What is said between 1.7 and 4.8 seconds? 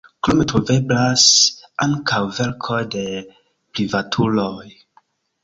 ankaŭ verkoj de privatuloj.